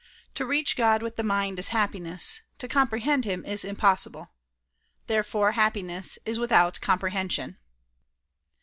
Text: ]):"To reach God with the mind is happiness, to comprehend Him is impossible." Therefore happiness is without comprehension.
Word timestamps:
]):"To 0.33 0.47
reach 0.47 0.75
God 0.75 1.03
with 1.03 1.15
the 1.15 1.21
mind 1.21 1.59
is 1.59 1.67
happiness, 1.69 2.41
to 2.57 2.67
comprehend 2.67 3.23
Him 3.23 3.45
is 3.45 3.63
impossible." 3.63 4.31
Therefore 5.05 5.51
happiness 5.51 6.17
is 6.25 6.39
without 6.39 6.81
comprehension. 6.81 7.59